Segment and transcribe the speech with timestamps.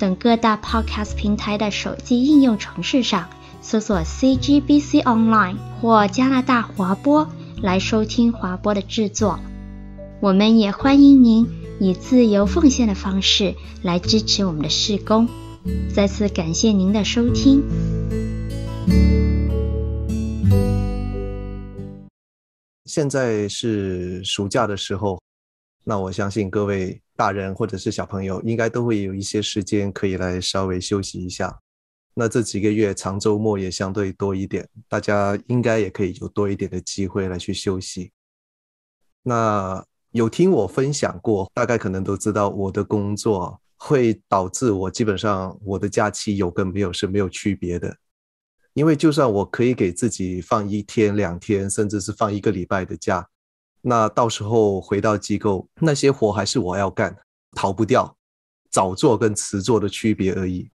[0.00, 3.28] 等各大 Podcast 平台的手机应用程式上
[3.60, 7.28] 搜索 CGBC Online 或加拿大华播
[7.60, 9.38] 来收听华播的制作。
[10.22, 11.46] 我们也欢迎您
[11.78, 15.28] 以自由奉献的方式来支持我们的事工。
[15.94, 17.62] 再次感谢您的收听。
[22.86, 25.20] 现在是暑假的时候，
[25.84, 31.60] 那我相信各位大人或者是小朋友应该都会有一些时间可以来稍微休息一下。
[32.14, 38.12] 那这几个月长周末也相对多一点，大家应该也可以有多一点的机会来去休息。
[39.22, 47.96] 那有听我分享过，大概可能都知道我的工作会导致我基本上我的假期有跟没有是没有区别的。
[48.74, 53.26] 因为就算我可以给自己放一天、两天，甚至是放一个礼拜的假，
[53.82, 57.16] 那到时候回到机构，那些活还是我要干，
[57.52, 58.16] 逃不掉，
[58.70, 60.70] 早做跟迟做的区别而已。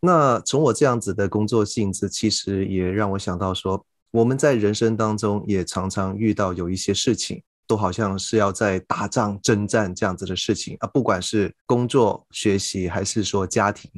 [0.00, 13.90] 那从我这样子的工作性质，其实也让我想到说，我们在人生当中也常常遇到有一些事情，都好像是要在打仗、征战这样子的事情啊，不管是工作、学习，还是说家庭，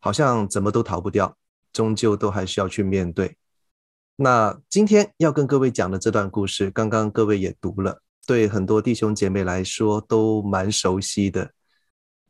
[0.00, 1.36] 好像怎么都逃不掉。
[1.74, 3.36] 终究都还需要去面对。
[4.16, 11.50] 那今天要跟各位讲的这段故事，刚刚各位也读了，对很多弟兄姐妹来说都蛮熟悉的。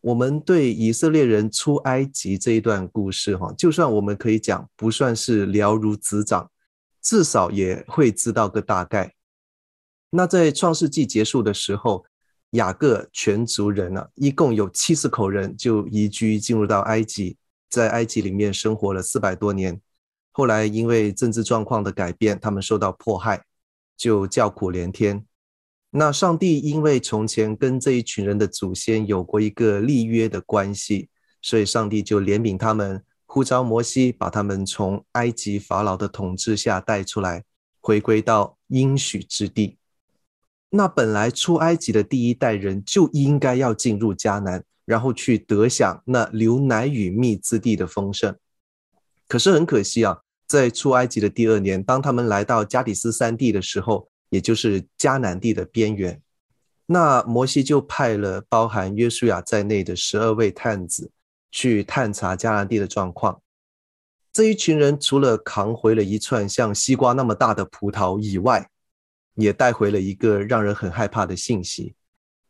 [0.00, 6.50] 我们对以色列人出埃及这一段故事，哈，就算我们可以讲不算是了如指掌，
[7.02, 9.14] 至少也会知道个大概。
[10.08, 12.06] 那在创世纪结束的时候，
[12.50, 17.36] 雅各全族人啊，一共有七十口人就移居进入到埃及。
[17.68, 19.80] 在埃及里面生活了四百多年，
[20.36, 23.44] 后来因为政治状况的改变，他们受到迫害，
[23.96, 25.24] 就叫苦连天。
[25.90, 31.08] 那上帝因为从前跟这一群人的祖先有过一个立约的关系，
[31.40, 37.44] 所以上帝就怜悯他们，呼召摩西把他们从埃及法老的统治下带出来，
[37.80, 39.78] 回归到应许之地。
[40.70, 44.64] 那本来出埃及的第一代人就应该要进入迦南。
[44.86, 48.36] 然后去得享那流奶与蜜之地的丰盛，
[49.26, 56.20] 可是很可惜啊，在出埃及的第二年，当他们来到加底斯山地的时候，也就是迦南地的边缘，
[56.86, 61.10] 那摩西就派了包含约书亚在内的十二位探子
[61.50, 63.40] 去探查迦南地的状况。
[64.32, 68.68] 这一群人除了扛回了一串像西瓜那么大的葡萄以外，
[69.36, 71.94] 也带回了一个让人很害怕的信息。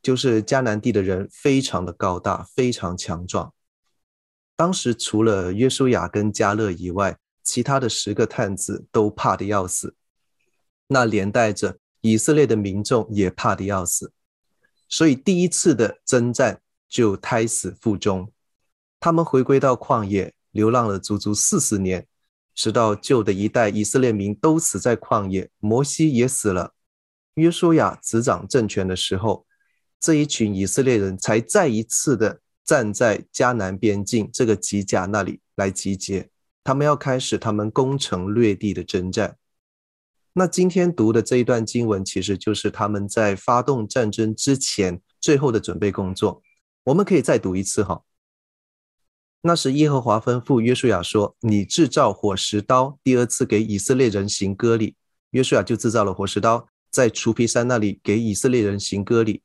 [0.03, 3.53] 就是迦南地的人非常的高大，非常强壮。
[4.57, 9.95] 当时除了约书亚跟加勒以外，其他的十个探子都怕得要死。
[10.89, 14.13] 那连带着以色列的民众也怕得要死，
[14.89, 18.33] 所以第一次的征战就胎死腹中。
[18.99, 22.07] 他们回归到旷野，流浪了足足四十年，
[22.55, 26.75] 直到旧的一代以色列民都死在旷野，摩西也死了，
[27.35, 29.47] 约书亚执掌政权的时候。
[30.01, 36.29] 这一群以色列人才再一次的站在迦南边境这个吉甲那里来集结，
[36.65, 39.37] 他们要开始他们攻城略地的征战。
[40.33, 46.43] 那今天读的这一段经文，其实就是他们在发动战争之前最后的准备工作。
[46.85, 48.03] 我们可以再读一次哈。
[49.43, 54.97] 那时耶和华吩咐约书亚说：“你制造火石刀，第二次给以色列人行割礼。”
[55.31, 59.43] 约书亚就制造了火石刀，在除皮山那里给以色列人行割礼。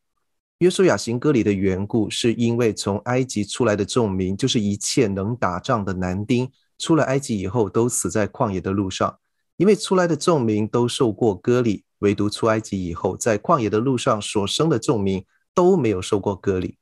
[0.59, 6.49] 约书亚行割礼的缘故，是因为从埃及出来的众民，就是一切能打仗的男丁，
[6.79, 9.19] 出了埃及以后都死在旷野的路上。
[9.57, 16.77] 因为出来的众民都受过割礼，唯独出埃及以后，在旷野的路上所生的众民都没有受过割礼。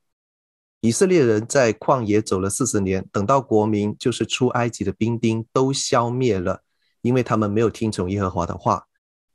[0.81, 6.61] 以色列人在旷野走了四十年，等到国民，就是出埃及的兵丁都消灭了，
[7.01, 8.83] 因为他们没有听从耶和华的话。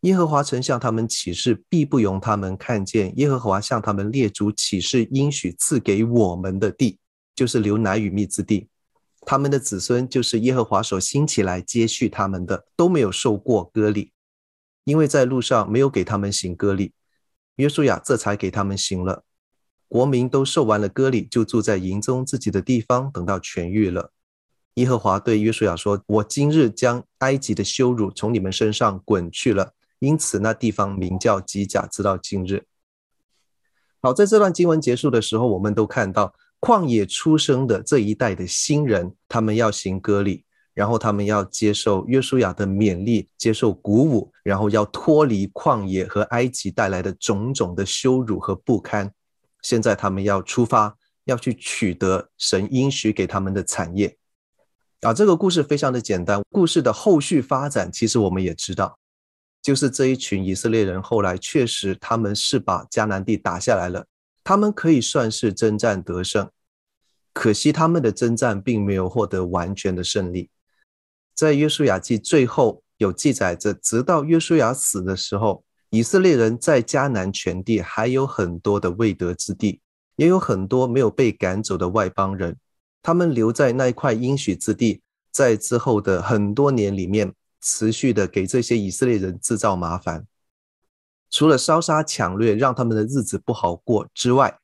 [0.02, 6.98] 耶和华曾向他们起誓，必不容他们看见耶和华向他们列祖起誓应许赐给我们的地，
[7.34, 8.68] 就是流奶与蜜之地。
[9.24, 14.12] 他们的子孙就是耶和华所兴起来接续他们的，都没有受过割礼，
[14.84, 16.92] 因为在路上没有给他们行割礼。
[17.56, 19.24] 约书亚这才给他们行了。
[19.86, 24.10] 国民都受完了割礼，就住在营中自己的地方，等到痊愈了。
[24.74, 32.64] 耶和华对约书亚说：“我今日将埃及的羞辱从你们身上滚去了。”因此，那地方名叫吉甲，直到今日。
[34.00, 40.46] 好，在这段经文结束的时候，我们都看到旷野出生的这一代的新人，他们要行割礼。
[40.74, 49.12] 然后他们要接受约书亚的勉励，接受鼓舞，然后要脱离旷野和埃及带来的种种的羞辱和不堪。
[49.60, 54.16] 现在他们要出发，要去取得神应许给他们的产业。
[55.02, 56.40] 啊，这个故事非常的简单。
[56.50, 58.98] 故事的后续发展，其实我们也知道，
[59.60, 64.06] 就是这一群以色列人后来确实他们是把迦南地打下来了，
[64.44, 66.50] 他们可以算是征战得胜。
[67.32, 70.50] 可惜他们的征战并没有获得完全的胜利。
[71.34, 79.80] 在约书亚记最后有记载着，直到约书亚死的时候，以色列人在迦南全地还有很多的未得之地，
[80.16, 82.56] 也有很多没有被赶走的外邦人，
[83.02, 85.00] 他们留在那一块应许之地，
[85.30, 90.26] 在之后的很多年里面，持续的给这些以色列人制造麻烦，
[91.32, 94.56] 除了烧杀抢掠，让他们的日子不好过之外，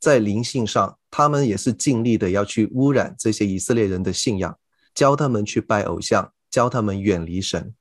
[0.00, 4.58] 在灵性上，他们也是尽力的要去污染这些以色列人的信仰。
[4.92, 7.72] 教他们去拜偶像，教他们远离神。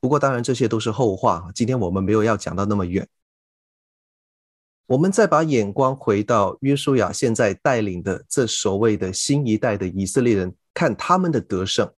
[0.00, 1.48] 不过，当然这些都是后话。
[1.54, 3.06] 今天我们没有要讲到那么远。
[4.86, 11.88] 我们再把眼光回到约书亚现在带领的这所谓的新一代的以色列人，看他们的得胜。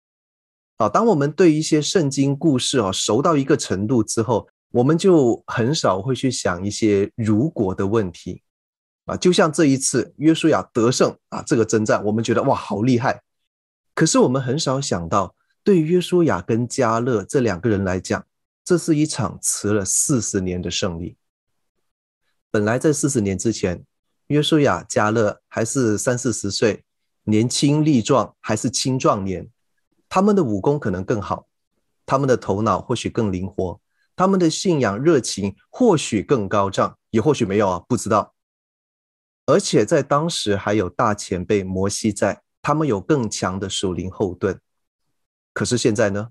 [0.77, 8.41] 啊，当我们对一些圣经故事啊熟到一个程度之后，我们就很少会去想一些如果的问题。
[9.05, 13.21] 啊，就像这一次约书亚得胜啊，这个征战，我们觉得哇，好厉害。
[13.93, 18.25] 可是我们很少想到，对约书亚跟加勒这两个人来讲，
[18.63, 21.17] 这是一场迟了四十年的胜利。
[22.49, 23.83] 本来在四十年之前，
[24.27, 26.85] 约书亚、加勒还是三四十岁，
[27.25, 29.49] 年轻力壮，还是青壮年，
[30.07, 31.45] 他们的武功可能更好，
[32.05, 33.81] 他们的头脑或许更灵活，
[34.15, 38.33] 他们的信仰热情或许更高涨，也或许没有啊，不知道。
[39.45, 42.41] 而且在当时还有大前辈摩西在。
[42.65, 44.57] 他们有更强的属灵后盾，
[45.51, 46.29] 可是现在呢？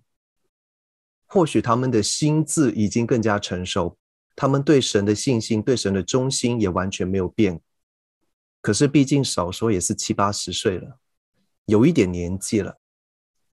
[1.27, 3.99] 或许他们的心智已经更加成熟，
[4.35, 7.61] 他们对神的信心、对神的忠心也完全没有变。
[8.63, 10.99] 可是毕竟少说也是七八十岁了，
[11.67, 12.79] 有一点年纪了，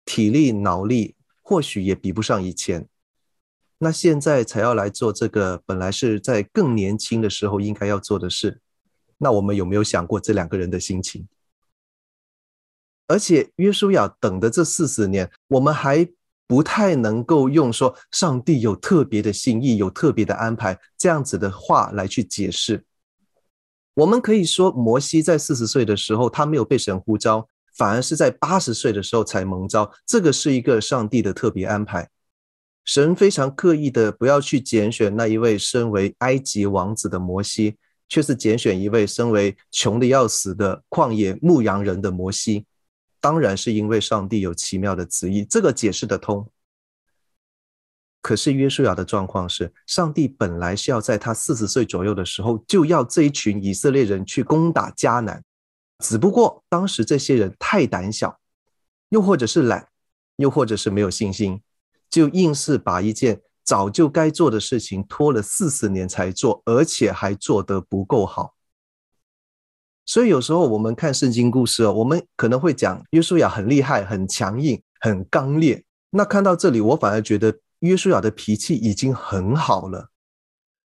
[0.05, 2.87] 体力、脑力或许也比不上以前。
[3.81, 8.59] 那现在才要来做这个本来是在更年轻的时候应该要做的事，
[9.17, 11.27] 那我们有没有想过这两个人的心情？
[13.07, 16.07] 而且约书亚等的这四十年，我们还
[16.45, 22.83] 不太能够用说上帝有特别的心意、有特别的安排这样子的话来去解释。
[23.95, 29.91] 我们可以说，摩西在四十岁的时候，他没有被神呼召，反而是在八十岁的时候才蒙召。
[30.05, 32.09] 这个是一个上帝的特别安排。
[32.89, 37.77] 神非常刻意的不要去拣选那一位身为埃及王子的摩西，
[38.07, 42.65] 却是拣选一位身为穷的要死的旷野牧羊人的摩西。
[43.21, 46.49] 当然是因为上帝有奇妙的旨意，这个解释得通。
[48.23, 55.43] 可是约书亚的状况是，上帝本来是要在他四十岁左右的时候，就要这一群以色列人去攻打迦南，
[55.99, 58.39] 只不过当时这些人太胆小，
[59.09, 59.89] 又或者是懒，
[60.37, 61.61] 又或者是没有信心，
[62.09, 68.55] 就硬是把一件早就该做的事情拖了四十年才做，而且还做得不够好。
[70.05, 75.83] 所以有时候我们看圣经故事哦，我们可能会讲约书亚很厉害、很强硬、很刚烈。
[76.09, 80.09] 那看到这里，我反而觉得约书亚的脾气已经很好了。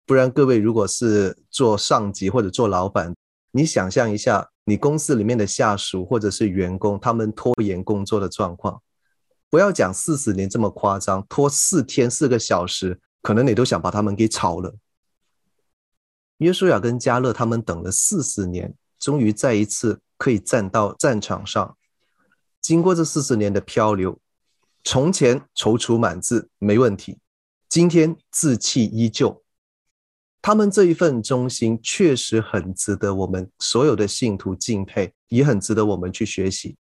[0.04, 3.14] 不然各位如果是做上级或者做老板，
[3.52, 8.82] 你想象一下，你公司里面的下属或者是员工，他们拖延工作的状况，
[9.54, 14.74] 不要讲四十年这么夸张，拖四天四个小时，可能你都想把他们给炒了。
[16.38, 18.74] 约书亚跟加勒他们等了四十年。
[18.98, 21.76] 终于再一次可以站到战场上。
[22.60, 24.18] 经过这四十年的漂流，
[24.82, 27.20] 从前踌躇满志没问题，
[27.68, 29.44] 今天志气依旧。
[30.42, 36.76] 他们这一份忠心确实很值得我们所有的信徒敬佩，也很值得我们去学习。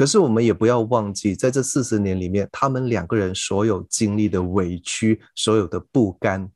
[0.00, 6.50] 可是我们也不要忘记，在这四十年里面，他们两个人所有经历的委屈，所有的不甘。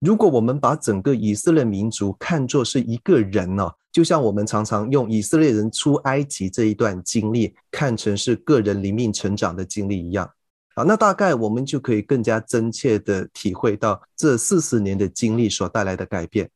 [0.00, 10.30] 如果我们把整个以色列民族看作是一个人呢，就像我们常常用以色列人出埃及这一段经历看成是个人灵命成长的经历一样，
[10.74, 16.50] 啊，那大概我们就可以更加真切地体会到这四十年的经历所带来的改变。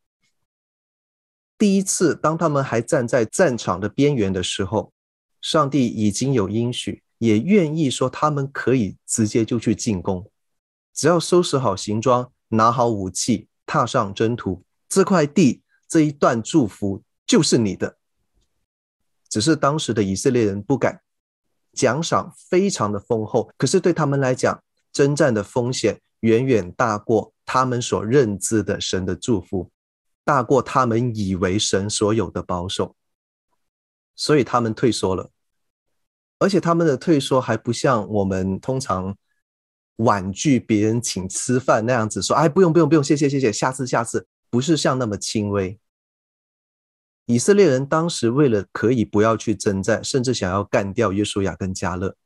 [1.57, 4.93] 第一次，当他们还站在战场的边缘的时候，
[5.41, 10.31] 上帝已经有应许，也愿意说他们可以直接就去进攻，
[10.93, 17.99] 只要收拾好行装，拿好武器，踏上征途，这块地这一段祝福就是你的。
[19.29, 21.03] 只是当时的以色列人不敢，
[21.73, 29.71] 奖赏非常的丰厚，可是对他们来讲，征战的风险远远大过他们所认知的神的祝福。
[30.25, 32.95] 大过他们以为神所有的保守，
[34.19, 35.31] 所以他们退缩了，
[36.41, 39.17] 而且他们的退缩还不像我们通常
[39.97, 45.79] 婉拒别人请吃饭那样子说，哎，不用不用不用，谢谢谢谢，下次下次，不是像那么轻微。
[47.27, 52.17] 以色列人当时为了可以不要去征战，甚至想要干掉约书亚跟加勒。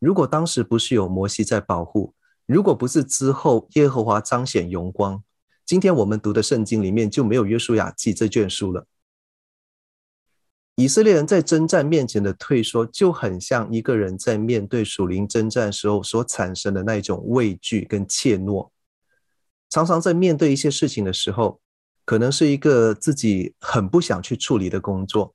[0.00, 2.12] 如果当时不是有摩西在保护，
[2.46, 5.22] 如果不是之后耶和华彰显荣光。
[5.64, 8.86] 今天我们读的圣经里面就没有约书亚记这卷书了。
[10.76, 18.68] 以色列人在征战面前的退缩，就很像一个人在面对属灵征战时候所产生的那种畏惧跟怯懦。
[19.70, 21.60] 常常在面对一些事情的时候，
[22.04, 25.34] 可能是一个自己很不想去处理的工作，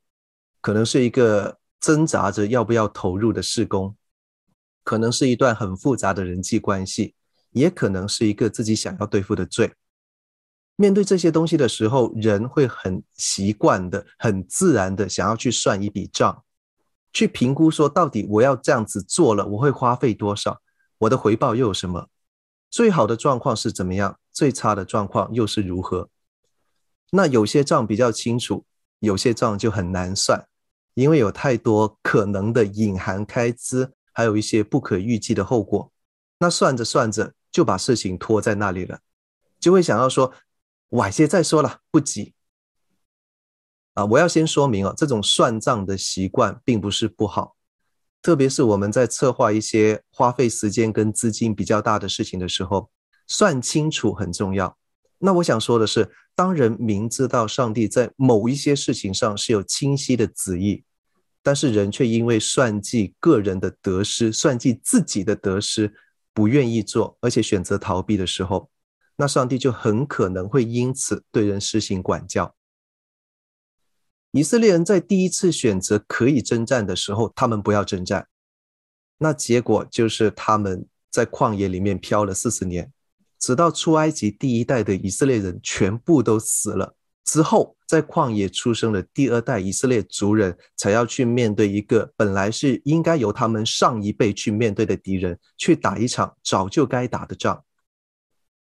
[0.60, 3.96] 可能是一个挣扎着要不要投入的事工，
[4.84, 7.15] 可能是一段很复杂的人际关系，
[7.51, 9.72] 也可能是一个自己想要对付的罪。
[10.81, 16.41] 面对这些东西的时候，人会很习惯的、很自然的想要去算一笔账，
[17.12, 20.62] 去评估说，到底我要这样子做了，我会花费多少，
[21.00, 22.07] 我的回报又有什么？
[22.69, 24.17] 最好的状况是怎么样？
[24.31, 26.07] 最差的状况又是如何？
[27.12, 28.63] 那有些账比较清楚，
[29.00, 30.48] 有些账就很难算，
[30.93, 35.91] 因为有太多可能的隐含开支，还有一些不可预计的后果。
[36.39, 39.00] 那算着算着就把事情拖在那里了，
[39.59, 40.33] 就会想要说。
[40.89, 42.34] 晚些再说了，不急。
[43.93, 47.55] 啊，我要先说明哦，这种算账的习惯并不是不好，
[48.22, 52.89] 特别是我们在策划一些花费时间跟资金比较大的事情的时候，
[53.27, 54.77] 算清楚很重要。
[55.17, 60.84] 那我想说的是，当人明知道上帝在某一些事情上是有清晰的旨意，
[61.43, 65.93] 但是人却因为算计个人的得失，算计自己的得失，
[66.34, 68.69] 不愿意做，而且选择逃避的时候。
[69.20, 72.56] 那上帝就很可能会因此对人施行管教。
[74.32, 78.30] 以色列人在第一次选择可以征战的时候，他们不要征战，
[79.18, 82.94] 那结果就是他们在旷野里面漂了四十年，
[83.38, 86.96] 直到出埃及第一代的以色列人全部都死了
[87.26, 97.66] 之后，在旷野出生的第二代以色列族人，才要去面对一个本来是应该由他们上一辈去面对的敌人，去打一场早就该打的仗。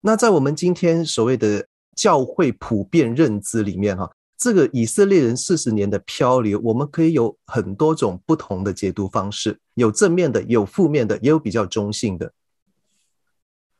[0.01, 12.34] 那在我们今天所谓的教会普遍认知里面，哈，这个以色列人四十年的漂流，我们可以有很多种不同的解读方式，有正面的，有负面的，也有比较中性的。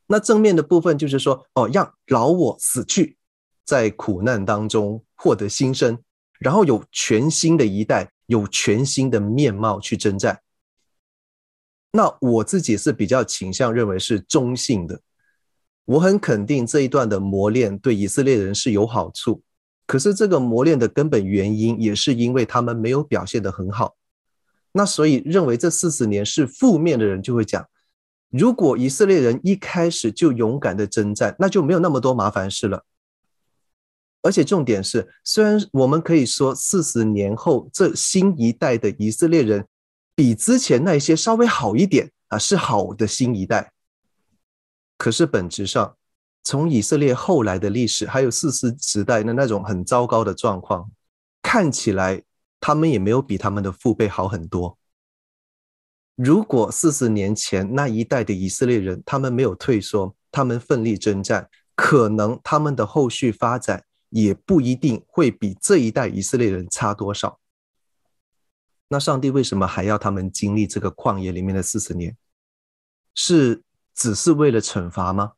[0.05, 3.17] 那正面的部分就是说，哦，让老我死去，
[3.65, 5.97] 在苦难当中获得新生，
[6.39, 10.39] 然后有全新的一代，有全新的面貌去征战。
[11.93, 15.01] 那我自己是比较倾向认为是中性的。
[15.91, 19.41] 我很肯定这一段的磨练对以色列人是有好处，
[19.86, 23.98] 可是这个磨练的根本原因也是因为他们没有表现得很好。
[24.71, 27.67] 那所以认为这四十年是负面的人就会讲，
[28.29, 32.86] 如果以色列人一开始就勇敢的征战，那就没有那么多麻烦事了。
[34.21, 39.65] 而且重点是，虽然我们可以说四十年后这新一代的以色列人
[40.15, 43.74] 比之前那些稍微好一点啊，是好的新一代。
[45.01, 45.98] 可是本质上，
[46.43, 50.91] 从以色列后来的历史，还有士师时代的那种很糟糕的状况，
[51.41, 52.22] 看起来
[52.60, 54.77] 他们也没有比他们的父辈好很多。
[56.13, 67.39] 如果四十年前那一代的以色列人，他们没有退缩，他们奋力征战，可能他们的后续发展也不一定会比这一代以色列人差多少。
[68.89, 72.15] 那上帝为什么还要他们经历这个旷野里面的四十年？
[73.15, 73.63] 是？
[73.93, 75.33] 只是为了惩罚吗？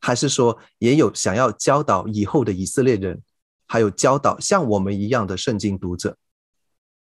[0.00, 3.22] 还是说也有想要教导以后的以色列人，
[3.66, 6.18] 还有教导像我们一样的圣经读者？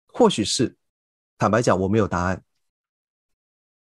[0.06, 0.76] 或许是，
[1.36, 2.44] 坦白讲，我没有答案。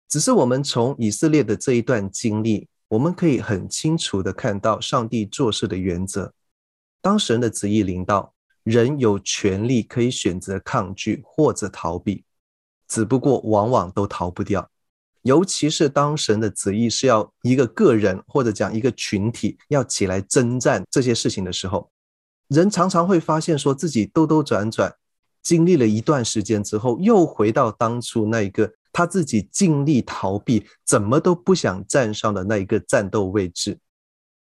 [0.08, 6.34] 只是我们从以色列的这一段经历，我们可以很清楚的看到上帝做事的原则。
[7.00, 8.34] 当神的旨意临到，
[8.64, 12.24] 人有权利可以选择抗拒或者逃避，
[12.88, 14.70] 只不过往往都逃不掉。
[15.24, 21.90] 尤其是当神的旨意是要一个个人或者讲一个群体要起来征战这些事情的时候，
[22.48, 24.94] 人常常会发现，说自己兜兜转转，
[25.42, 33.78] 经历了一段时间之后，又回到当初那一个他自己尽力逃避、怎么都不想站上的那一个战斗位置，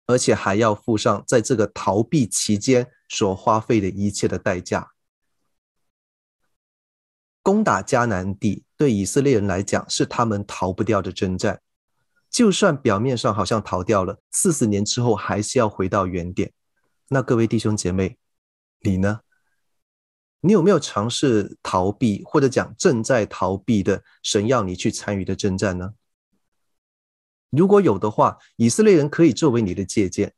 [0.06, 4.90] 而且还要付上在这个逃避期间所花费的一切的代价。
[7.44, 11.58] 攻打迦南地对以色列人来讲是他们逃不掉的征战，
[12.30, 16.52] 就算表面上好像逃掉了，四十年之后还是要回到原点。
[17.08, 18.18] 那各位弟兄姐妹，
[18.82, 19.20] 你呢？
[20.42, 25.94] 你有没有尝试逃避，或者讲正在逃避的神要你去参与的征战呢？
[27.48, 30.34] 如果有的话，以色列人可以作为你的借鉴，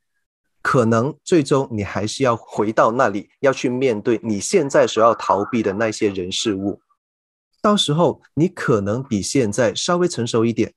[0.63, 6.81] 可能最终你还是要回到那里，要去面对你现在所要逃避的那些人事物。
[7.67, 10.73] 到时候你可能比现在稍微成熟一点，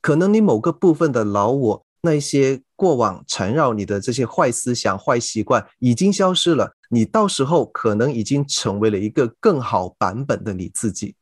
[0.00, 11.16] 可能你某个部分的老我，那些过往缠绕你的这些坏思想、坏习惯已经消失了，你到时候可能已经成为了一个更好版本的你自己。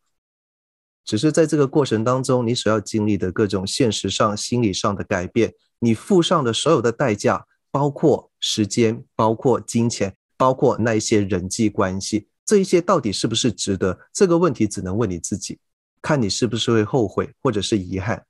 [1.06, 12.28] 只是在这个过程当中，你所要经历的各种现实上、心理上的改变，你付上的所有的代价，包括时间、包括金钱、包括那一些人际关系。
[12.48, 13.98] 这一些到底是不是值得？
[14.10, 15.58] 这个问题只能问你自己，
[16.00, 18.24] 看你是不是会后悔或者是遗憾。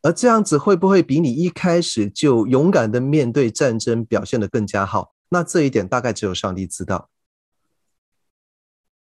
[0.00, 5.12] 而这样子会不会比你一开始就勇敢的面对战争表现得更加好？
[5.28, 7.10] 那这一点大概只有上帝知道。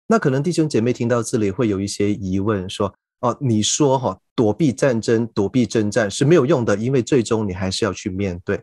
[0.05, 8.61] 那可能弟兄姐妹听到这里会有一些疑问，说：哦，你说哈，躲避战争、躲避征战是没有用的，因为最终你还是要去面对，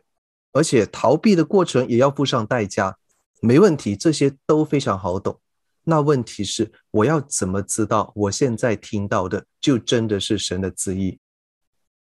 [0.53, 2.97] 而且逃避的过程也要付上代价。
[3.41, 5.37] 没问题，这些都非常好懂。
[5.85, 11.19] 那问题是，我要怎么知道我现在听到的就真的是神的旨意？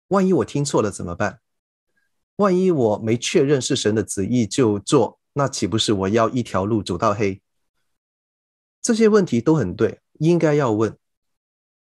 [0.07, 1.39] 万一我听错了怎么办？
[2.37, 7.41] 万一我没确认是神的旨意就做，那岂不是我要一条路走到黑？
[8.81, 10.97] 这些问题都很对，应该要问。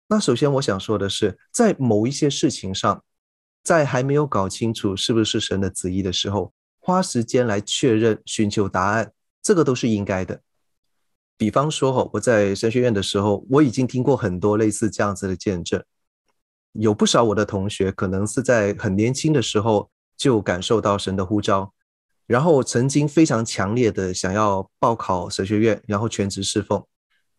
[0.08, 3.02] 那首先我想说的是，在某一些事情上，
[3.64, 10.40] 在还没有搞清楚是不是神的旨意的时候，花时间来确认、寻求答案，这个都是应该的。
[11.36, 15.82] 比方说哈，我在神学院的时候，我已经听过很多类似这样子的见证。
[16.72, 21.72] 有不少我的同学可能是在很年轻的时候就感受到神的呼召，
[22.26, 26.82] 然后曾经非常强烈的想要报考神学院，然后全职侍奉。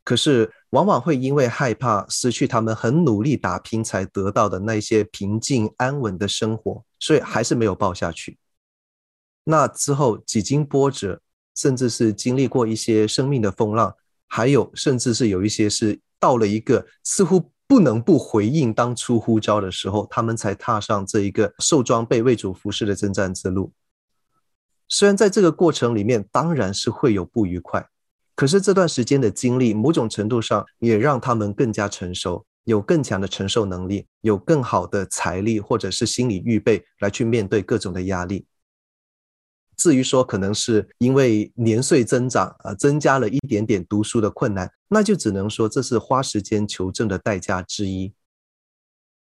[0.03, 8.37] 可是往往会因为害怕失去他们很努力打拼才得到的那些平静安稳的生活，所以还是没有报下去。
[9.45, 11.21] 那之后几经波折。
[11.55, 13.95] 甚至是经历过一些生命的风浪，
[14.27, 23.71] 还有甚至是有一些是到了一个似乎不能不回应当初呼召的时候，他们才踏上这一个受装备为主服侍的征战之路。
[24.87, 27.87] 虽然在这个过程里面当然是会有不愉快，
[28.35, 38.45] 可是这段时间的经历，某种程度上也让他们更加成熟，有更强的承受能力，有更好的财力或者是心理预备来去面对各种的压力。
[39.77, 48.13] 至于说可能是因为年岁增长啊，增加了一点点读书的困难，那就只能说这是花时间求证的代价之一。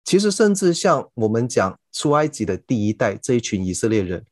[0.04, 4.26] 其实，甚至像我们讲出埃及的第一代这一群以色列人，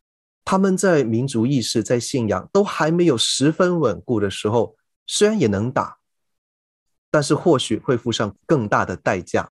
[0.44, 5.98] 他们在民族意识、在信仰都还没有十分稳固的时候，虽然也能打，
[7.10, 9.50] 但是或许会付上更大的代价。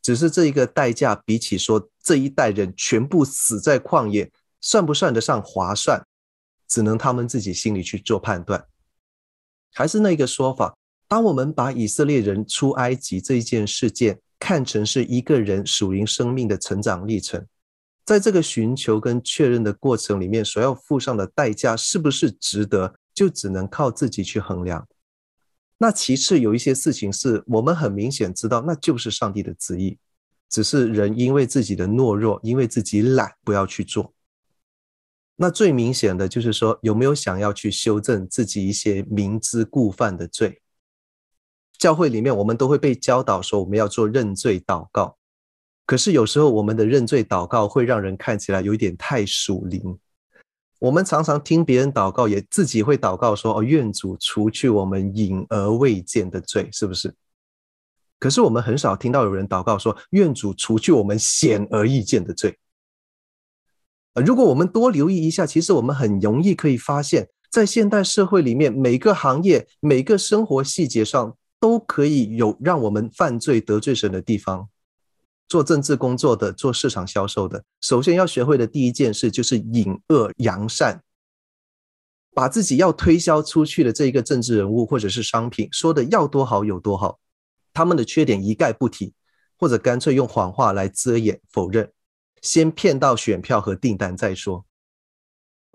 [0.00, 4.30] 只是这一个代价，比起说这一代人全部死在旷野。
[4.60, 6.04] 算不算得上划算？
[6.66, 8.66] 只能他们自己心里去做判断。
[9.72, 17.46] 还是那个说法，当我们把以色列人出埃及这一件事件看成是一个人属灵生命的成长历程，
[18.04, 24.86] 在这个寻求跟确认的过程里面，所要付上的代价是不是值得，就只能靠自己去衡量。
[25.78, 29.98] 那其次有一些事情是我们很明显知道，那就是上帝的旨意，
[30.50, 34.12] 只是人因为自己的懦弱，因为自己懒，不要去做。
[35.40, 40.60] 那最明显的就是说，有没有想要去修正自己一些明知故犯的罪？
[41.78, 45.16] 教会里面我们都会被教导说，我们要做认罪祷告。
[45.86, 49.96] 可是有时候我们的认罪祷告会让人看起来有一点太属灵。
[50.80, 57.14] 我们常常听别人祷告，也自己会祷告说：“哦，愿主除去我们隐而未见的罪，是不是？”
[58.18, 62.58] 可是我们很少听到有人祷告说：“愿主除去我们显而易见的罪。”
[64.14, 74.68] 如果我们多留意一下，其实我们很容易可以发现，在现代社会里面，每个行业、每个生活细节上，都可以有让我们犯罪得罪神的地方。
[75.48, 81.02] 做政治工作的、做市场销售的，首先要学会的第一件事就是隐恶扬善。
[82.34, 87.18] 把自己要推销出去的这一个政治人物或者是商品说的要多好有多好，
[87.72, 89.12] 他们的缺点一概不提，
[89.58, 91.90] 或者干脆用谎话来遮掩否认，
[92.42, 94.64] 先骗到选票和订单再说。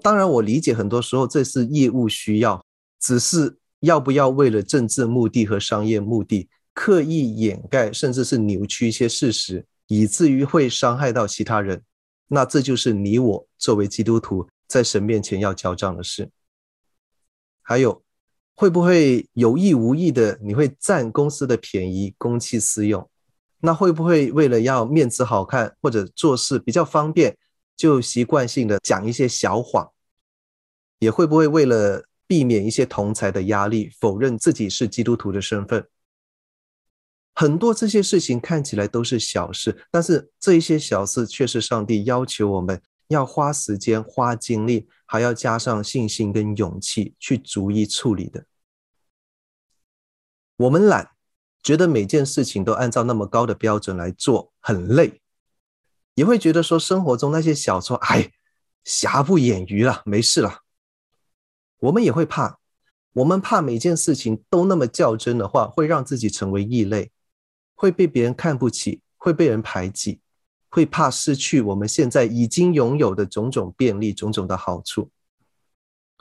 [0.01, 2.65] 当然，我理解很多时候这是业务需要，
[2.99, 11.81] 只是要不要为了政治目的和商业目的刻意掩盖，甚至是扭曲一些事实，以至于会伤害到其他人，
[12.27, 16.29] 那这就是你我作为基督徒在神面前要交账的事。
[17.61, 18.03] 还有，
[18.55, 23.09] 会不会有意无意的你会占公司的便宜，公器私用？
[23.65, 27.37] 那会不会为了要面子好看或者做事比较方便，
[27.77, 29.89] 就习惯性的讲一些小谎？
[30.99, 35.87] 也会不会为了避免一些同才的压力，否认自己是基督徒的身份？
[37.33, 42.81] 很多这些事情看起来都是小事，但是这一些小事却是上帝要求我们。
[43.09, 48.45] 要花时间、花精力，还要加上信心跟勇气去逐一处理的。
[50.55, 51.11] 我们懒，
[51.63, 55.21] 觉得每件事情都按照那么高的标准来做，很累，
[56.13, 58.31] 也会觉得说生活中那些小错，哎，
[58.83, 60.59] 瑕不掩瑜了，没事了。
[61.79, 62.59] 我们也会怕，
[63.13, 67.11] 我们怕每件事情都那么较真的话，会让自己成为异类，
[67.73, 70.19] 会被别人看不起，会被人排挤。
[70.69, 75.07] 会怕失去我们现在已经拥有的种种便利、种种的好处，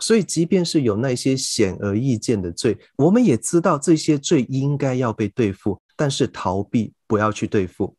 [0.02, 7.96] 所以即便是有那些显而易见的罪，我们也知道这些罪应该要被对付，但是逃避不要去对付，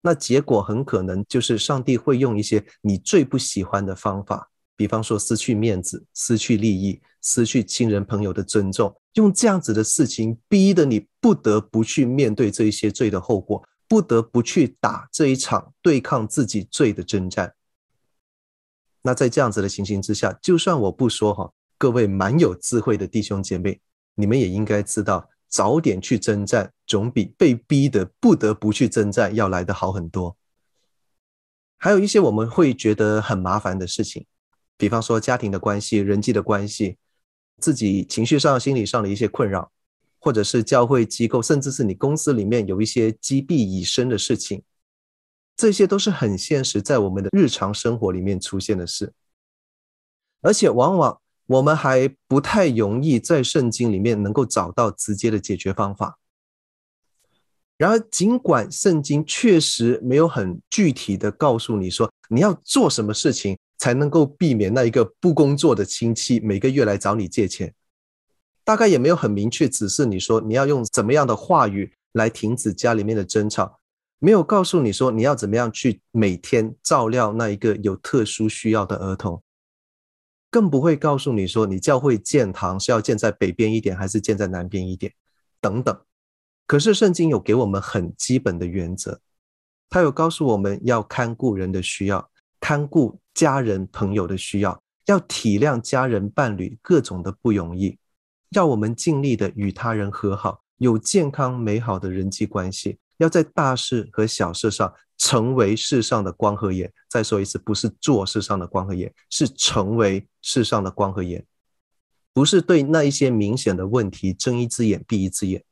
[0.00, 13.60] 那结果很可能就是上帝会用一些你最不喜欢的方法，比方说失去面子、失去利益、失去亲人朋友的尊重，用这样子的事情逼得你不得不去面对这一些罪的后果。
[13.90, 17.52] 不得不去打这一场对抗自己罪的征战。
[19.02, 23.80] 那在这样子的情形之下，就算我不说哈，各位蛮有智慧的弟兄姐妹，
[24.14, 30.36] 你们也应该知道，早点去征战，总比被逼得不得不去征战要来得好很多。
[31.78, 34.26] 还有一些我们会觉得很麻烦的事情，
[34.76, 36.98] 比方说家庭的关系、人际的关系，
[37.58, 39.70] 自己情绪上、心理上的一些困扰。
[40.22, 44.62] 或者是教会机构，甚至是你公司里面有一些积弊已深的事情，
[45.60, 49.12] 这些都是很现实，在我们的日常生活里面出现的事，
[50.40, 56.18] 而且往往我们还不太容易在圣经里面能够找到直接的解决方法。
[57.76, 67.74] 然而，尽管圣经确实没有很具体的告诉你说你要做什么事情才能够避免那一个不工作的亲戚每个月来找你借钱。
[68.64, 73.79] 大概也没有很明确指示你说你要用怎么样的话语来停止家里面的争吵，
[74.22, 79.42] 没有告诉你说你要怎么样去每天照料那一个有特殊需要的儿童，
[80.50, 85.10] 更不会告诉你说你教会建堂是要建在北边一点还是建在南边一点
[85.58, 85.98] 等等。
[86.66, 89.20] 可是圣经有给我们很基本的原则，
[89.88, 92.30] 他有告诉我们要看顾人的需要，
[92.60, 97.98] 看顾家人朋友的需要，要体谅家人伴侣各种的不容易。
[98.50, 106.92] 要我们尽力的与他人和好，有健康美好的人际关系，要在大事和小事上成为世上的光和盐。
[107.08, 111.44] 再说一次，不是做世上的光和盐，是成为世上的光和盐，
[112.32, 115.62] 不是对那一些明显的问题睁一只眼闭一只眼。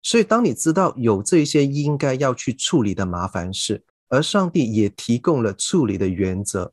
[0.00, 6.72] 所以，当你知道有这些应该要去处理的麻烦事，而上帝也提供了处理的原则，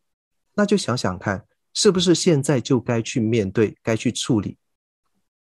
[0.53, 4.57] 那就想想看，是不是现在就该去面对，该去处理？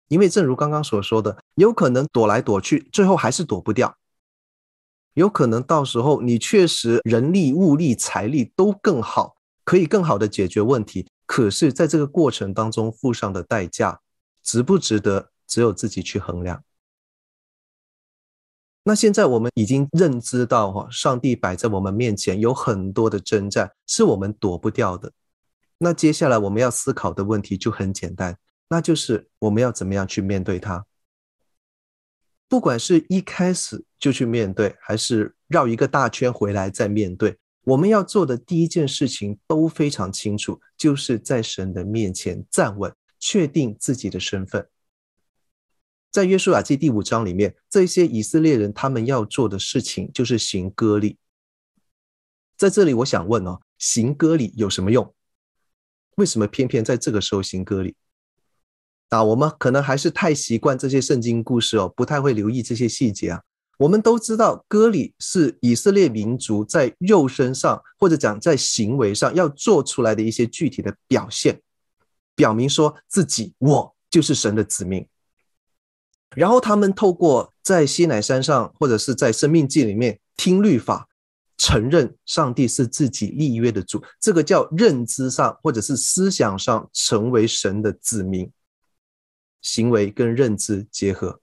[0.08, 3.96] 因为正如刚刚所说的，有可能躲来躲去，最后还是躲不掉。
[5.18, 11.08] 有可能到时候你确实人力、物力、财力都更好，可以更好的解决问题。
[11.26, 14.00] 可是，在这个过程当中付上的代价，
[14.44, 16.64] 值不值得，只有自己去衡量。
[18.84, 25.12] 那现在我们已经认知到，哈，上帝摆在我们面前有很多的征战，是我们躲不掉的。
[25.80, 28.38] 那接下来我们要思考的问题就很简单。
[28.70, 30.86] 那就是我们要怎么样去面对它？
[32.50, 44.68] 不管是一开始就去面对，还是绕一个大圈回来再面对，我们要做的第一件事情都非常清楚，就是在神的面前站稳，确定自己的身份。
[46.10, 51.18] 在约书亚记第五章里面，这些以色列人他们要做的事情就是行割礼。
[52.56, 55.14] 在这里，我想问哦，行割礼有什么用？
[56.16, 57.96] 为什么偏偏在这个时候行割礼？
[59.10, 63.42] 啊，我们可能还是太习惯这些圣经故事哦，不太会留意这些细节啊。
[63.78, 71.62] 我们都知道，割礼是以色列民族在肉身上或者讲在行为上要做出来的一些具体的表现。
[72.36, 75.08] 表明说自己我就是神的子民。
[76.36, 81.08] 然后他们透过在西乃山上或者是在生命记里面听律法，
[81.58, 88.52] 承认上帝是自己立约的主，这个叫认知上或者是思想上成为神的子民，
[89.68, 91.42] 行为跟认知结合。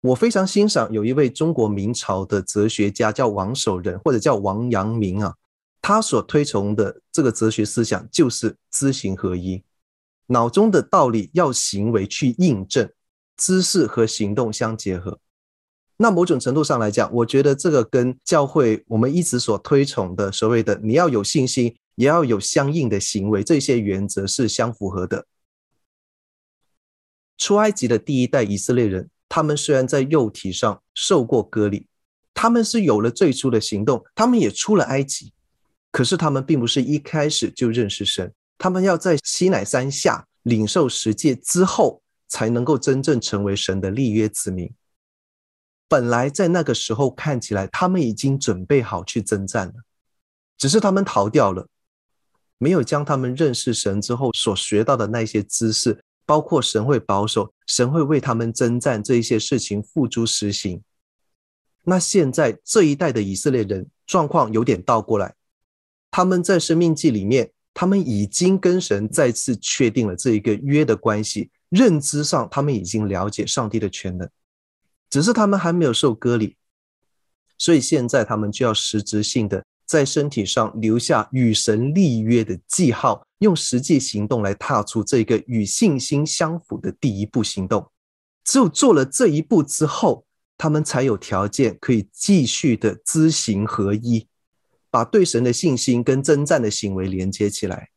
[0.00, 5.34] 我非常欣赏有一位中国明朝的哲学家叫王守仁或者叫王阳明啊，
[5.80, 9.62] 他所推崇的这个哲学思想就是知行合一，
[10.26, 12.90] 脑中的道理要行为去印证，
[13.36, 15.20] 知识和行动相结合。
[15.96, 25.24] 那某种程度上来讲，我觉得这个跟教会我们一直所推崇的所谓的你要有信心，也要有相应的行为，这些原则是相符合的。
[27.38, 31.86] 出埃及的第一代以色列人，他们虽然在肉体上受过割礼，
[32.32, 35.32] 他们是有了最初的行动，他们也出了埃及，
[35.90, 44.72] 可是他们并不是一开始就认识神，他们要在西乃山下领受十诫之后，才能够真正成为神的立约子民。
[45.88, 49.74] 本来在那个时候看起来，他们已经准备好去征战了，
[50.58, 51.68] 只是他们逃掉了，
[52.58, 60.82] 没有将他们认识神之后所学到的那些知识，包括神会保守、神会为他们征战这一些事情付诸实行。
[61.84, 65.34] 那现在这一代的以色列人状况有点倒过来，
[66.10, 74.28] 他们在生命记里面，他们已经跟神再次确定了这一个约的关系，认知上他们已经了解上帝的全能。
[75.08, 76.56] 只是他们还没有受割礼，
[77.56, 87.90] 所以现在他们就要实质性的在身体上留下与神立约的记号，用实际行动来踏出这个与信心相符的第一步行动。
[88.44, 90.26] 只有做了这一步之后，
[90.58, 94.26] 他们才有条件可以继续的知行合一，
[94.90, 97.90] 把对神的信心跟征战的行为连接起来。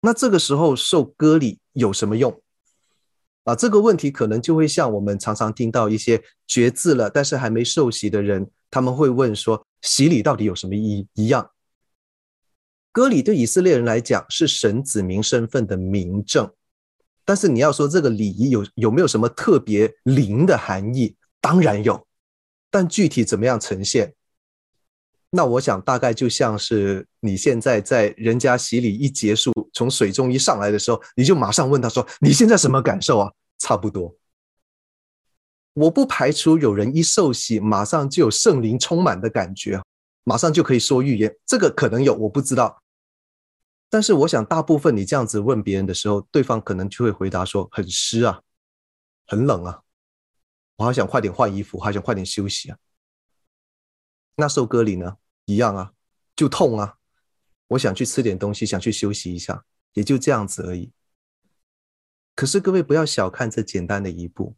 [0.00, 2.40] 那这个时候受割礼有什么用？
[3.44, 11.08] 啊，这个问题可能就会像我们常常听到一些绝志了但是还没受洗的人，他们会问说：洗礼到底有什么意义？
[11.14, 11.48] 一样，
[12.92, 16.52] 割礼对以色列人来讲是神子民身份的明证，
[17.24, 21.16] 但是你要说这个礼仪有有没有什么特别灵的含义？
[21.40, 22.06] 当然有，
[22.70, 24.12] 但具体怎么样呈现？
[25.30, 34.14] 那我想大概就像是你现在在人家洗礼一结束，从水中一上来的时候，你就马上问他说：“你现在什么感受啊？”差不多。
[35.76, 39.78] 我不排除有人一受洗，马上就有圣灵充满的感觉，
[40.24, 42.82] 马上就可以说预言，这个可能有，我不知道。
[43.90, 48.40] 但是我想，大部分你这样子问别人的时候，对方可能就会回答说：“很湿啊，
[49.26, 49.82] 很冷啊，
[50.76, 52.78] 我好想快点换衣服，好想快点休息啊。”
[54.36, 55.18] 那受割礼呢？
[55.44, 55.92] 一样啊，
[56.34, 56.96] 就痛啊！
[57.68, 59.62] 我想去吃点东西，想去休息一下，
[59.92, 60.90] 也就这样子而已。
[62.34, 64.56] 可是各位不要小看这简单的一步。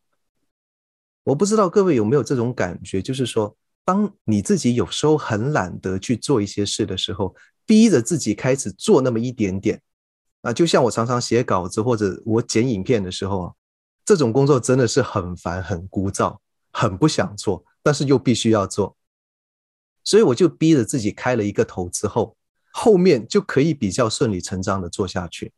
[1.28, 7.34] 我不知道各位有没有这种感觉，就是说，当你自己有时候很懒得去做一些事的时候，
[7.66, 9.78] 逼着自己开始做那么一点点
[10.40, 13.52] 啊，就像我常常写稿子或者我剪影片的时候啊，
[14.06, 16.34] 这种工作真的是很烦、很枯燥、
[16.72, 18.96] 很不想做，但是又必须要做。
[20.02, 22.34] 所以我就逼着自己开了一个头之后，
[22.72, 25.52] 后面就可以比较顺理成章的做下去。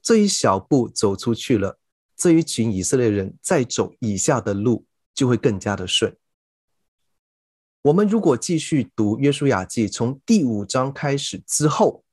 [0.00, 1.79] 这一小步走出去了，
[2.20, 6.14] 这一群以色列人再走以下的路就会更加的顺。
[7.80, 12.04] 我们如果继续读约书亚记，从第五章开始之后，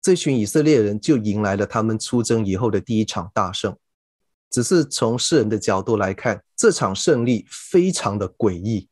[0.00, 3.76] 这群以色列人就迎来了他们出征以后的第一场大胜。
[4.48, 8.88] 只是从世人的角度来看，这场胜利非常的诡异。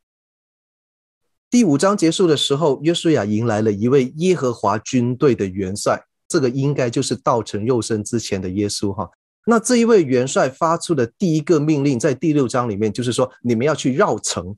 [1.49, 9.09] 第五章结束的时候，约书亚迎来了一位耶和华军队的元帅，这个应该就是道成肉身之前的耶稣哈。
[9.49, 14.57] 那这一位元帅发出的第一个命令，在第六章里面就是说，你们要去绕城，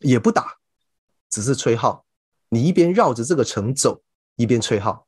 [0.00, 0.58] 也不打，
[1.30, 2.04] 只是吹号。
[2.50, 4.02] 你一边绕着这个城走，
[4.36, 5.06] 一边吹号，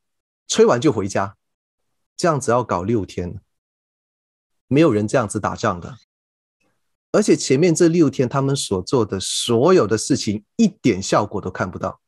[0.49, 1.37] 吹完就回家，
[2.17, 3.39] 这样子要搞六天，
[4.69, 5.97] 没有人这样子打仗的。
[7.13, 12.01] 而且前面这六天，他们所做的所有的事情一点效果都看不到。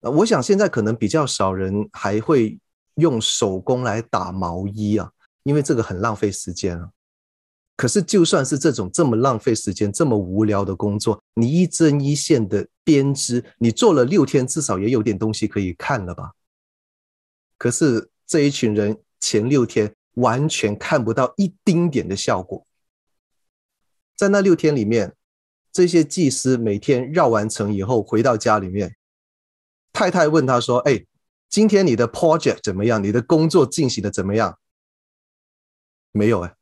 [0.00, 2.60] 我想现在可能比较少人还会
[2.96, 5.12] 用手工来打毛衣啊，
[5.48, 6.90] 因为这个很浪费时间啊。
[7.74, 16.32] 可是就算是这种这么浪费时间、这么无聊的工作，你一针一线的编织，你做了六天，至少也有点东西可以看了吧？
[17.56, 22.66] 可是这一群人前六天完全看不到一丁点的效果。
[24.14, 25.14] 在那六天里面，
[25.72, 28.96] 这些祭司每天绕完城以后回到家里面，
[29.94, 31.06] 太太问他说：“哎，
[31.48, 33.02] 今天你的 project 怎么样？
[33.02, 34.58] 你的工作进行的怎么样？
[36.18, 36.56] 没有哎，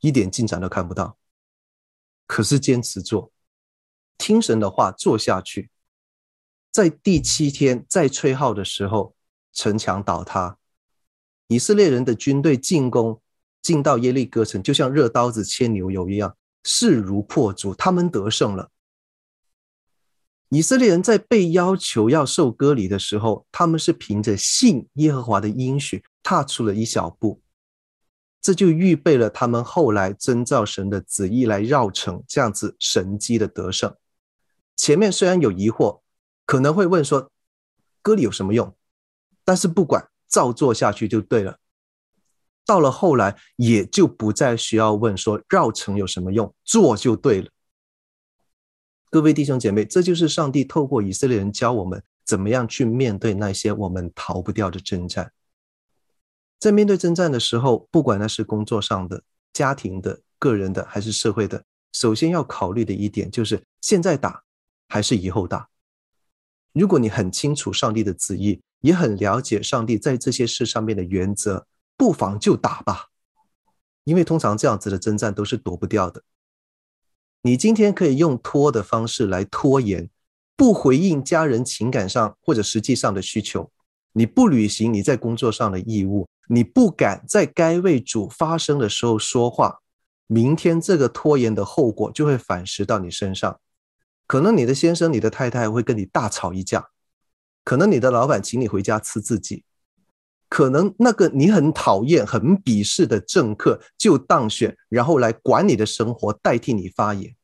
[0.00, 1.18] 一点进展都看不到。
[2.26, 3.30] 可是坚持做，
[4.16, 5.68] 听神的话做下去，
[6.70, 9.14] 在第七天再吹号的时候，
[9.52, 10.56] 城墙倒塌，
[11.48, 13.20] 以色列人的军队进攻，
[13.60, 18.70] 进到耶利哥城，就像热刀子切牛油一样，势如破竹，他们得胜了。
[20.48, 27.42] 以色列人在被要求要受割礼的时候，他们是凭着信耶和华的应许，踏出了一小步，
[28.40, 33.94] 这就预备了他们后来遵照神的旨意来绕城，这样子神机的得胜。
[34.76, 36.00] 前面虽然有疑惑，
[36.46, 37.30] 可能会问说，
[38.00, 38.74] 割礼有什么用？
[39.44, 41.58] 但是不管，照做下去就对了。
[42.64, 47.50] 到了后来，也就不再需要问说绕城有什么用，做就对了。
[49.10, 55.32] 各位弟兄姐妹，这就是上帝透过以色列人教我们怎么样去面对那些我们逃不掉的征战。
[56.60, 59.22] 在面对征战的时候，不管那是工作上的、
[59.54, 64.42] 家庭的、个人的，还是社会的，首先要考虑的一点就是：现在打
[64.86, 65.68] 还是以后打？
[66.74, 73.06] 如果你很清楚上帝的旨意，也很了解上帝在这些事上面的原则，不妨就打吧。
[74.04, 76.22] 因为通常这样子的征战都是躲不掉的。
[77.42, 80.10] 你今天可以用拖的方式来拖延，
[80.56, 83.70] 不回应家人情感上或者实际上的需求，
[84.12, 89.78] 你不履行你在工作上的义务，你不敢在该为主发声的时候说话，
[90.26, 93.60] 明天这个拖延的后果就会反噬到你身上。
[94.26, 96.88] 可能你的先生、你的太太会跟你大吵一架，
[97.62, 99.64] 可能你的老板请你回家吃自己，
[100.48, 107.36] 可能那个你很讨厌、很鄙视的政客就当选，然后来管你的生活，代替你发言。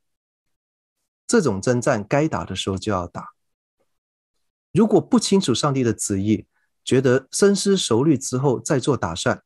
[1.25, 3.29] 这种征战该打的时候就要打。
[4.73, 6.45] 如果不清楚上帝的旨意，
[6.87, 9.43] 觉得深思熟虑之后再做打算，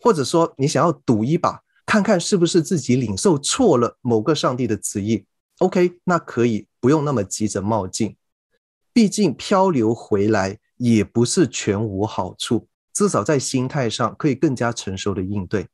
[0.00, 5.26] 或者说你想要赌一把，看看是不是自己领受错了某个上帝的旨意
[5.58, 8.16] ，OK，那可以不用那么急着冒进。
[8.92, 12.68] 毕竟漂流回来也不是全无好处。
[12.92, 15.66] 至少在心态上可以更加成熟的应对，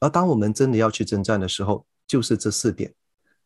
[0.00, 2.94] 而当我们真的要去征战的时候，就是这四点：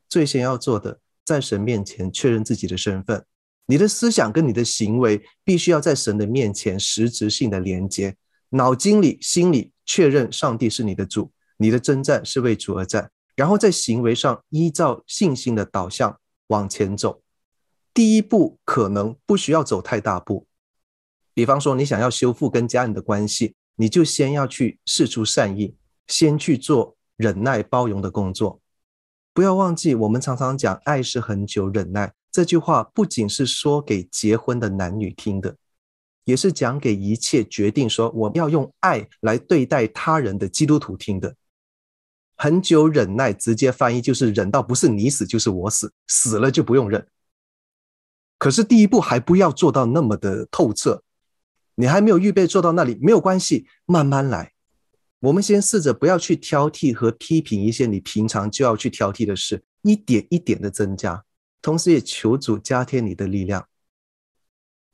[0.08, 3.26] 最先要做的，在神面前确认自己的身份，
[3.70, 8.16] 你的思想跟你的行为必须要在神的面前实质性的连接，
[8.48, 17.22] 脑筋里、心里确认上帝是你的主，你的征战是为主而战，然后在行为上依照信心的导向往前走。
[17.94, 20.48] 第一步可能不需要走太大步。
[21.32, 25.76] 比方说，你想要修复跟家人的关系，你就先要去试出善意，
[26.08, 28.60] 先去做忍耐包容的工作。
[29.32, 35.56] 不要忘记，我们常常讲“爱是恒久忍耐”这句话，不仅是说给结婚的男女听的，
[36.24, 41.34] 也是讲给一切决定说我要用爱来对待他人的基督徒听的。
[42.36, 47.06] 很久忍耐，直接翻译就是忍到不是你死就是我死，死了就不用忍。
[48.38, 51.02] 可是第一步还不要做到那么的透彻。
[51.74, 54.52] 你还没有预备做到那里，没有关系，慢慢来。
[55.20, 61.24] 我们先试着不要去挑剔和批评一些你平常就要去挑剔的事，一点一点的增加，
[61.62, 63.66] 同时也求主加添你的力量。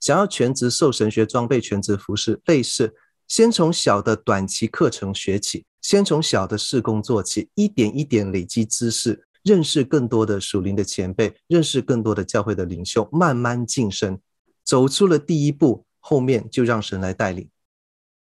[0.00, 2.94] 想要全职受神学装备、全职服侍，类似
[3.26, 14.20] 先从小的短期课程学起，先从小的事工做起，一点一点累积知识，认识更多的属灵的前辈，认识更多的教会的领袖，慢慢晋升，
[14.64, 15.84] 走出了第一步。
[16.08, 17.50] 后面就让神来带领，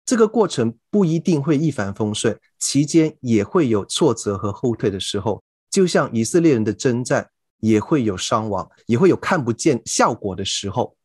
[0.04, 5.42] 这个过程不一定会一帆风顺，期间也会有挫折和后退的时候。
[5.70, 10.96] 就像以色列人的征战，也会有伤亡，也会有看不见效果的时候。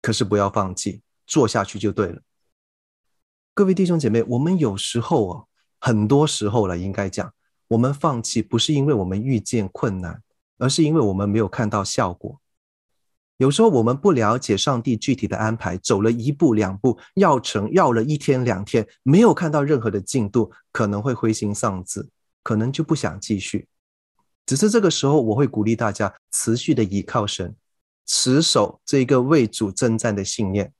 [0.00, 2.20] 可是不要放弃，做下去就对了。
[3.54, 5.48] 各位弟兄姐妹，我们有时候哦，
[5.80, 7.32] 很多时候了，应该讲，
[7.68, 10.22] 我们放弃不是因为我们遇见困难，
[10.58, 12.40] 而是因为我们没有看到效果。
[13.38, 22.08] 有时候我们不了解上帝具体的安排，走了一步两步，要成要了一天两天，没有看到任何的进度，可能会灰心丧志，
[22.42, 23.66] 可能就不想继续。
[24.46, 27.54] 只是这个时候，我会鼓励大家持续的倚靠神，
[28.06, 30.72] 持守这个为主征战的信念。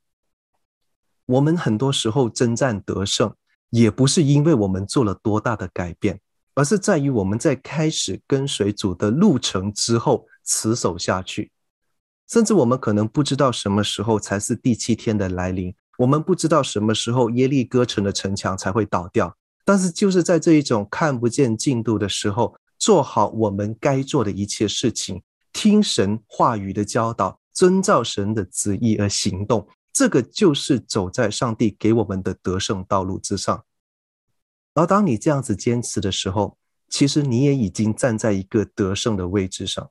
[1.27, 3.35] 我们很多时候征战得胜，
[3.71, 6.21] 也不是因为我们做了多大的改变，
[6.55, 11.51] 而是在于我们在开始跟随主的路程之后，持守下去。
[12.29, 19.35] 甚至我们可能不知道什么时候才是第七天的来临，我们不知道什么时候耶利哥城的城墙才会倒掉。
[19.65, 22.55] 但是就是在这一种看不见进度的时候，
[22.85, 25.23] 做好我们该做的一切事情，
[25.55, 33.65] 听神话语的教导，遵照神的旨意而行动，这个就是走在上帝给我们的得胜道路之上。
[34.75, 36.59] 而当你这样子坚持的时候，
[36.91, 39.91] 其实你也已经站在一个得胜的位置上。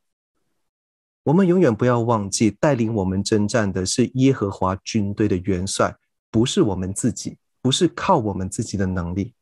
[1.23, 5.95] 我们永远不要忘记，带领我们征战的是耶和华军队的元帅，
[6.29, 9.33] 不是我们自己，不是靠我们自己的能力。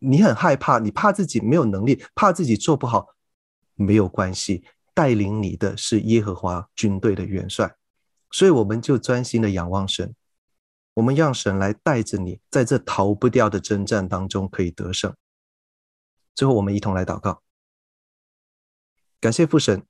[0.00, 3.06] 你很害怕，你怕自己没有能力，怕自己做不好，
[3.74, 7.76] 没有关系，带领你的是耶和华军队的元帅，
[8.30, 10.14] 所以我们就专心的仰望神，
[10.94, 15.14] 我们让神来带着你，在这逃不掉的征战当中可以得胜。
[16.34, 17.42] 最后，我们一同来祷告，
[19.20, 19.82] 感谢父神。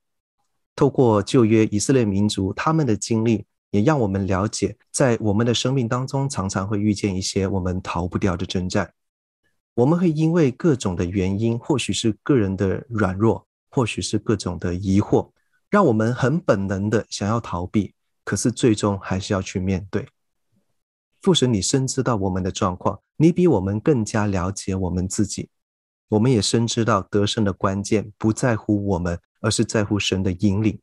[0.73, 8.93] 透过旧约以色列民族他们的经历，也让我们了解，在我们的生命当中，常常会遇见一些我们逃不掉的征战。
[9.73, 15.31] 我们会因为各种的原因，或许是个人的软弱，或许是各种的疑惑，
[15.69, 17.93] 让我们很本能的想要逃避，
[18.23, 20.07] 可是最终还是要去面对。
[21.21, 25.49] 父神，你深知道我们的状况，你比我们更加了解我们自己。
[26.09, 29.19] 我们也深知道得胜的关键不在乎我们。
[29.43, 30.79] 而是在乎神的引领，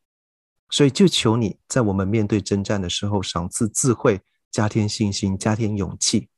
[0.68, 4.20] 所以就求你在我们面对征战的时候，赏赐智慧，
[4.51, 6.28] 加添信心，加添勇气，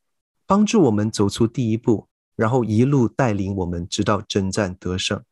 [0.46, 2.09] 帮助我们走出第一步，
[2.41, 5.22] 然后一路带领我们直到征战得胜。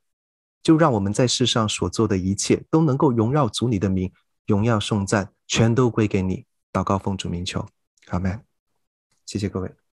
[0.62, 4.12] 就让我们在世上所做的一切都能够荣耀主你的名，
[4.46, 6.44] 荣耀颂赞全都归给你。
[6.70, 7.66] 祷告奉主名求，
[8.08, 8.44] 阿门。
[9.24, 9.87] 谢谢各位。